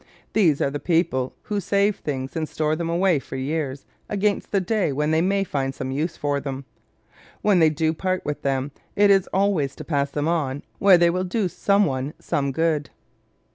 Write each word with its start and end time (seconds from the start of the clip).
These 0.33 0.61
are 0.63 0.71
the 0.71 0.79
people 0.79 1.35
who 1.43 1.59
save 1.61 1.97
things 1.97 2.35
and 2.35 2.49
store 2.49 2.75
them 2.75 2.89
away 2.89 3.19
for 3.19 3.35
years 3.35 3.85
against 4.09 4.51
the 4.51 4.59
day 4.59 4.91
when 4.91 5.11
they 5.11 5.21
may 5.21 5.43
find 5.43 5.75
some 5.75 5.91
use 5.91 6.17
for 6.17 6.39
them. 6.39 6.65
When 7.43 7.59
they 7.59 7.69
do 7.69 7.93
part 7.93 8.25
with 8.25 8.41
them 8.41 8.71
it 8.95 9.11
is 9.11 9.29
always 9.31 9.75
to 9.75 9.85
pass 9.85 10.09
them 10.09 10.27
on 10.27 10.63
"where 10.79 10.97
they 10.97 11.11
will 11.11 11.23
do 11.23 11.47
some 11.47 11.85
one 11.85 12.15
some 12.19 12.51
good." 12.51 12.89